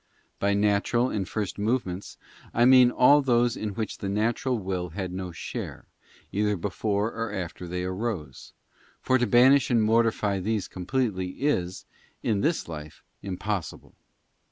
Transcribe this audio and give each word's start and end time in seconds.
By 0.39 0.55
natural 0.55 1.11
and 1.11 1.29
first 1.29 1.59
movements 1.59 2.17
I 2.55 2.65
mean 2.65 2.89
all 2.89 3.21
those 3.21 3.55
in 3.55 3.75
which 3.75 3.99
the 3.99 4.09
natural 4.09 4.57
will 4.57 4.89
had 4.89 5.13
no 5.13 5.31
share, 5.31 5.85
either 6.31 6.57
before 6.57 7.13
or 7.13 7.31
after 7.31 7.67
they 7.67 7.83
arose: 7.83 8.53
for 8.99 9.19
to 9.19 9.27
banish 9.27 9.69
and 9.69 9.83
mortify 9.83 10.39
these 10.39 10.67
completely 10.67 11.43
is, 11.43 11.85
in 12.23 12.41
this 12.41 12.67
life, 12.67 13.03
impossible. 13.21 13.93